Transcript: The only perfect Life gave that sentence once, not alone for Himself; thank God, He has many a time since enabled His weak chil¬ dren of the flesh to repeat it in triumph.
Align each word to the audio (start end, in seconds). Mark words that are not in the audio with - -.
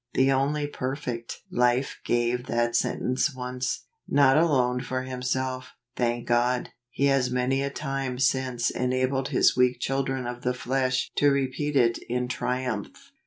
The 0.15 0.31
only 0.31 0.65
perfect 0.65 1.43
Life 1.51 1.99
gave 2.03 2.47
that 2.47 2.75
sentence 2.75 3.35
once, 3.35 3.85
not 4.07 4.35
alone 4.35 4.81
for 4.81 5.03
Himself; 5.03 5.73
thank 5.95 6.25
God, 6.25 6.69
He 6.89 7.05
has 7.05 7.29
many 7.29 7.61
a 7.61 7.69
time 7.69 8.17
since 8.17 8.71
enabled 8.71 9.27
His 9.27 9.55
weak 9.55 9.79
chil¬ 9.79 10.03
dren 10.03 10.25
of 10.25 10.41
the 10.41 10.55
flesh 10.55 11.11
to 11.17 11.29
repeat 11.29 11.75
it 11.75 11.99
in 12.09 12.27
triumph. 12.27 13.11